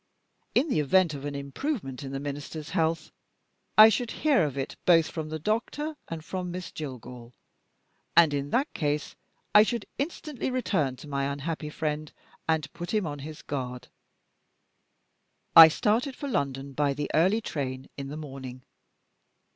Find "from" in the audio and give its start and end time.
5.11-5.29, 6.25-6.49